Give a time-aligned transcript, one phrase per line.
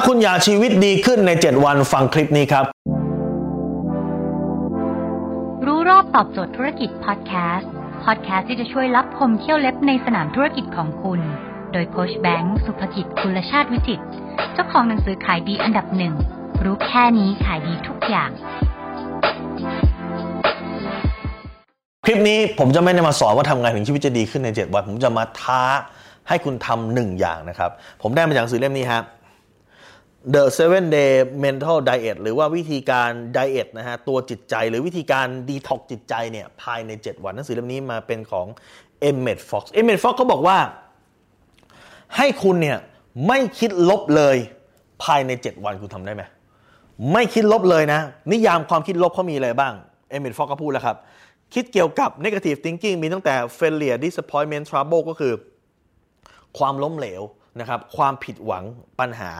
[0.00, 2.64] าคุณอยากชีวิตดีขึ้นใน 7 วันฟังคลิปนี้ครับ
[5.66, 7.70] รู้รอบตอบโจทย์ธุรกิจพอดแคสต์
[8.04, 11.20] พอดแคสต์ที่จะช่วยรับพมเที่ยวเล็บในสนามธุรกิจของคุณ
[11.72, 14.00] โดยโคชแบงค์สุภกิจคุณชาติวิจิต
[14.54, 16.14] เจ้าของหนังสือขายดีอันดับหนึ่ง
[16.64, 18.30] รู้แค่นี้ขายดีทุกอย่าง
[22.04, 25.62] คลิปนี้ผมจะไม่ได้มาสอนว่าทำไงถึงชีวิตจะดีขึ้นใน 7 วัน ผมจะมาท้า
[26.28, 27.70] ให้คุณทำหนึ่งอย่างนะครับ
[28.02, 29.04] ผมได้มาจากหนังสือเล่มนี้ครับ
[30.34, 31.12] The Seven Day
[31.44, 38.46] Mental Diet หรือว่าวิธีการไดเอทนะฮะตัวจิตใจหรือวิธีการดีท็อกจิตใจเนี่ยภายใน 7 วันหนังสือเล่มนี้มาเป็นของ
[39.08, 40.58] Emmett Fox Emmett Fox เขาบอกว่า
[42.16, 42.78] ให้คุณเนี่ย
[43.26, 44.36] ไม่คิดลบเลย
[45.04, 46.22] ภายใน 7 วันคุณทำได้ไหม
[47.12, 48.00] ไม่คิดลบเลยนะ
[48.32, 49.72] นิยามความคิดลบเขามีอะไรบ้าง
[50.10, 50.96] เอมิลฟอกก็พูดแล้วครับ
[51.54, 55.32] คิดเกี่ยวกับ negative thinking มีตั้งแต่ failure disappointment trouble ก็คือ
[56.58, 57.22] ความล้มเหลว
[57.60, 58.64] นะครับ ความผิดหวัง
[59.00, 59.32] ปัญหา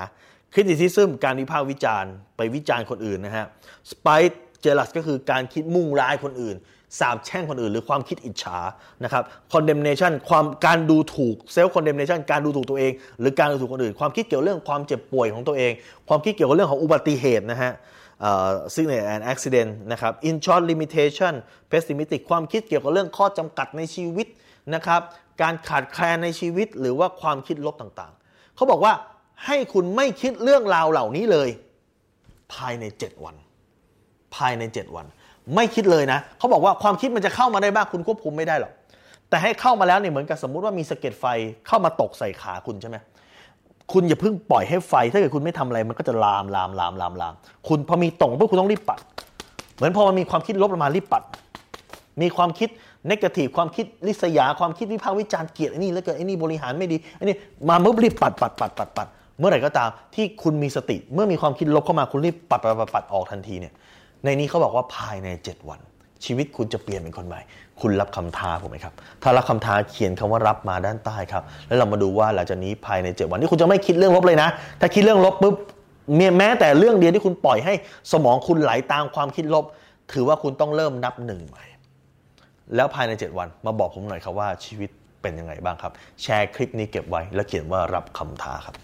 [0.54, 3.46] criticism การวิพากษ์วิจารณ์ไปวิจารณ์คนอื่นนะฮะ
[3.90, 6.56] spite jealous ก็คือการคิดมุ่งร้ายคนอื่น
[6.98, 8.58] สาบแช่งคนอื่น หรือความคิดอิจฉา
[9.04, 15.72] นะครับ condemnation ความการดูถูก self condemnation การดูถูกตัวเอง หรือการดูถูกคนอื่น ความคิดเกี่ยวเรื่องความเจ็บป่วยของตัวเอง
[16.08, 17.72] ความคิดเกี่ยวกับเรื่องของอุบัติเหตุนะฮะ
[18.74, 21.34] sickness and accident นะครับ in short limitation
[21.70, 24.26] pessimistic ความคิดเกี่ยวกับเรื่องข้อจำกัดในชีวิต
[24.74, 25.00] นะครับ
[25.42, 28.92] การขาดแคลนในชีวิตหรือว่าความคิดลบต่างๆ เขาบอกว่า
[29.46, 31.48] ให้คุณไม่คิดเรื่องราวเหล่านี้เลย
[32.54, 33.34] ภายใน 7 วัน
[34.36, 35.06] ภายใน 7 วัน
[35.54, 38.72] ไม่คิดเลยนะเขาบอกว่าความคิดมันจะเข้ามาได้บ้างคุณควบคุมไม่ได้หรอก
[39.28, 41.24] แต่ให้เข้ามาแล้วเนี่ยเหมือนกับสมมุติว่ามีสะเก็ดไฟ
[41.66, 42.96] เข้ามาตกใส่ขาคุณใช่ไหม
[43.92, 47.34] คุณอย่าเพิ่งปล่อยให้ไฟ ถ้าเกิดคุณไม่ทำอะไรมันก็จะลามลามลามลามลาม
[47.68, 49.00] คุณพอมีตกปุ๊บคุณต้องรีบปัด
[49.76, 51.22] เหมือนพอมันมีความคิดลบมารีบปัด
[52.22, 52.68] มีความคิด
[53.10, 57.36] นกาทีฟความคิดลิษยา ความคิดวิพากษ์วิจารณ์เกลียดไอ้นี่แล้วเกิดไอ้นี่บริหารไม่ดีไอ้นี่
[57.68, 59.08] มาเมื่อรีบปัดปัดปัดปัดปัด
[59.40, 63.72] เมื่อไหร่ก็ตามที่คุณมีสติ เมื่อมีความคิดลบเข้ามาคุณรีบปัดปัดปัดปัดออกทันทีเนี่ย
[64.24, 65.80] ในนี้เขาบอกว่าภายใน 7 วัน
[66.24, 67.40] ชีวิตคุณจะเปลี่ยนเป็นคนใหม่
[67.80, 74.48] คุณรับคำท้าผมไหมครับ ถ้ารับคำท้าเขียนคำว่ารับมาด้านใต้ครับ แล้วเรามาดูว่าหลังจากนี้ภายใน 7 วันนี้คุณจะไม่คิดเรื่องลบเลยนะ
[74.80, 75.54] ถ้าคิดเรื่องลบปุ๊บ
[76.38, 77.74] แม้แต่เรื่องเดียวที่คุณปล่อยให้
[78.12, 79.64] สมองคุณไหลตามความคิดลบ
[80.12, 81.64] ถือว่าคุณต้องเริ่มนับหนึ่งใหม่
[82.76, 84.90] แล้วภายใน 7 วันมาบอกผมหน่อยครับว่าชีวิต
[85.22, 85.92] เป็นยังไงบ้างครับ
[86.22, 88.76] แชร์คลิปนี้เก็บไว้แล้วเขียนว่ารับคำท้าครับ